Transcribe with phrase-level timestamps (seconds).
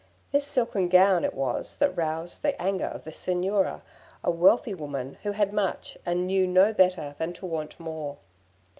[0.31, 3.83] This silken gown it was that roused the anger of the Signora,
[4.23, 8.17] a wealthy woman who had much, and knew no better than to want more.